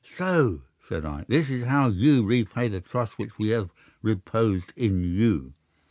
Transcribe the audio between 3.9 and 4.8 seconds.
reposed